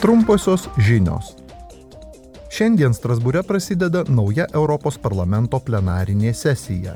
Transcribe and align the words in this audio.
Trumposios 0.00 0.62
žinios. 0.80 1.34
Šiandien 2.48 2.94
Strasbūre 2.96 3.42
prasideda 3.44 4.00
nauja 4.08 4.46
Europos 4.56 4.96
parlamento 4.96 5.58
plenarinė 5.60 6.30
sesija. 6.32 6.94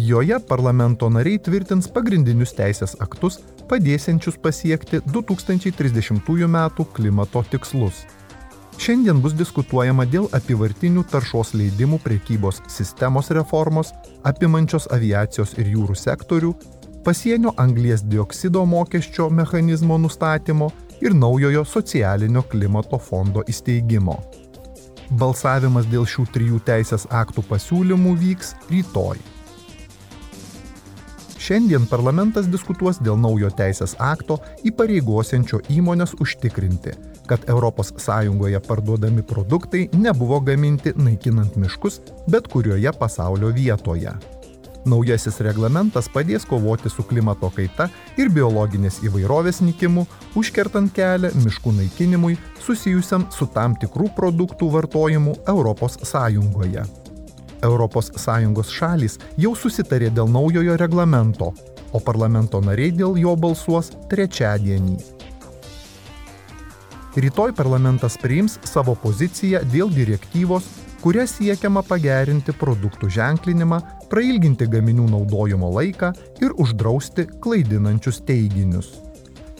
Joje 0.00 0.38
parlamento 0.48 1.10
nariai 1.12 1.36
tvirtins 1.36 1.90
pagrindinius 1.92 2.56
teisės 2.56 2.96
aktus, 3.04 3.42
padėsiančius 3.68 4.38
pasiekti 4.40 5.02
2030 5.04 6.48
m. 6.48 6.56
klimato 6.96 7.42
tikslus. 7.50 8.06
Šiandien 8.80 9.20
bus 9.20 9.36
diskutuojama 9.36 10.08
dėl 10.08 10.30
apivartinių 10.32 11.04
taršos 11.12 11.52
leidimų 11.52 11.98
priekybos 12.06 12.62
sistemos 12.72 13.28
reformos, 13.36 13.92
apimančios 14.24 14.88
aviacijos 14.96 15.58
ir 15.60 15.68
jūrų 15.76 15.98
sektorių, 16.06 16.54
pasienio 17.04 17.52
anglies 17.60 18.00
dioksido 18.00 18.64
mokesčio 18.64 19.28
mechanizmo 19.28 20.00
nustatymo 20.00 20.72
ir 21.04 21.14
naujojo 21.14 21.64
socialinio 21.64 22.42
klimato 22.48 22.98
fondo 22.98 23.44
įsteigimo. 23.48 24.16
Balsavimas 25.20 25.86
dėl 25.92 26.08
šių 26.08 26.24
trijų 26.32 26.60
teisės 26.64 27.04
aktų 27.12 27.44
pasiūlymų 27.50 28.16
vyks 28.22 28.54
rytoj. 28.72 29.20
Šiandien 31.44 31.84
parlamentas 31.90 32.46
diskutuos 32.48 32.96
dėl 33.04 33.18
naujo 33.20 33.50
teisės 33.52 33.92
akto 34.00 34.38
įpareigosiančio 34.64 35.60
įmonės 35.76 36.14
užtikrinti, 36.24 36.94
kad 37.28 37.44
ES 37.44 38.62
parduodami 38.64 39.22
produktai 39.22 39.90
nebuvo 39.92 40.40
gaminti 40.40 40.94
naikinant 40.96 41.56
miškus 41.60 42.00
bet 42.26 42.48
kurioje 42.48 42.92
pasaulio 42.96 43.52
vietoje. 43.52 44.33
Naujasis 44.84 45.38
reglamentas 45.40 46.10
padės 46.12 46.44
kovoti 46.44 46.90
su 46.92 47.02
klimato 47.08 47.48
kaita 47.54 47.86
ir 48.20 48.28
biologinės 48.28 48.98
įvairovės 49.06 49.62
nikimu, 49.64 50.04
užkertant 50.36 50.92
kelią 50.92 51.30
miškų 51.40 51.72
naikinimui 51.78 52.36
susijusiam 52.60 53.24
su 53.32 53.48
tam 53.54 53.78
tikrų 53.80 54.10
produktų 54.16 54.68
vartojimu 54.76 55.38
ES. 55.48 56.14
ES 57.64 58.74
šalys 58.76 59.18
jau 59.40 59.54
susitarė 59.56 60.12
dėl 60.12 60.28
naujojo 60.28 60.76
reglamento, 60.76 61.54
o 61.92 62.00
parlamento 62.00 62.60
nariai 62.60 62.92
dėl 62.92 63.16
jo 63.16 63.32
balsuos 63.40 63.88
trečiadienį. 64.12 64.98
Rytoj 67.16 67.54
parlamentas 67.56 68.18
priims 68.20 68.58
savo 68.66 68.96
poziciją 68.98 69.62
dėl 69.70 69.88
direktyvos 69.94 70.66
kuria 71.04 71.26
siekiama 71.28 71.82
pagerinti 71.84 72.54
produktų 72.56 73.10
ženklinimą, 73.12 73.76
prailginti 74.08 74.64
gaminių 74.72 75.10
naudojimo 75.12 75.68
laiką 75.74 76.14
ir 76.40 76.54
uždrausti 76.56 77.26
klaidinančius 77.44 78.22
teiginius. 78.24 78.94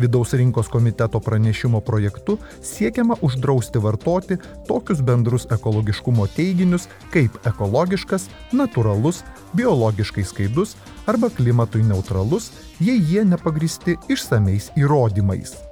Vidaus 0.00 0.34
rinkos 0.36 0.68
komiteto 0.68 1.20
pranešimo 1.20 1.80
projektu 1.80 2.36
siekiama 2.64 3.16
uždrausti 3.24 3.80
vartoti 3.80 4.36
tokius 4.68 5.00
bendrus 5.00 5.48
ekologiškumo 5.56 6.28
teiginius 6.36 6.88
kaip 7.12 7.40
ekologiškas, 7.48 8.28
natūralus, 8.52 9.24
biologiškai 9.56 10.24
skaidus 10.28 10.76
arba 11.08 11.32
klimatui 11.32 11.82
neutralus, 11.88 12.52
jei 12.80 13.00
jie 13.00 13.24
nepagristi 13.24 13.96
išsameis 14.12 14.72
įrodymais. 14.76 15.69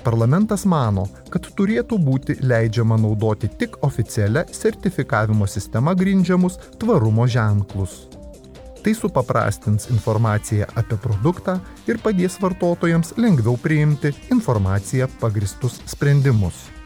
Parlamentas 0.00 0.62
mano, 0.64 1.04
kad 1.28 1.44
turėtų 1.56 1.98
būti 2.00 2.38
leidžiama 2.40 2.96
naudoti 3.00 3.50
tik 3.60 3.76
oficialia 3.84 4.46
sertifikavimo 4.48 5.48
sistema 5.50 5.92
grindžiamus 5.94 6.56
tvarumo 6.80 7.26
ženklus. 7.28 8.06
Tai 8.80 8.94
supaprastins 8.96 9.90
informaciją 9.92 10.70
apie 10.80 10.96
produktą 10.96 11.58
ir 11.84 12.00
padės 12.00 12.38
vartotojams 12.40 13.12
lengviau 13.20 13.60
priimti 13.60 14.14
informaciją 14.32 15.10
pagristus 15.20 15.82
sprendimus. 15.84 16.79